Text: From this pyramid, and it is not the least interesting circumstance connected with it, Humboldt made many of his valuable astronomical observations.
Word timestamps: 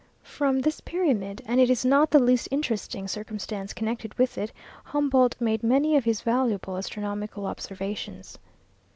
From 0.23 0.61
this 0.61 0.81
pyramid, 0.81 1.43
and 1.45 1.59
it 1.59 1.69
is 1.69 1.85
not 1.85 2.09
the 2.09 2.17
least 2.17 2.47
interesting 2.49 3.07
circumstance 3.07 3.71
connected 3.71 4.15
with 4.15 4.35
it, 4.35 4.51
Humboldt 4.85 5.35
made 5.39 5.61
many 5.61 5.95
of 5.95 6.05
his 6.05 6.21
valuable 6.21 6.75
astronomical 6.75 7.45
observations. 7.45 8.39